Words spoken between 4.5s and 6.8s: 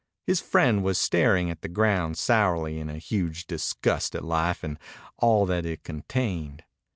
and all that it contained.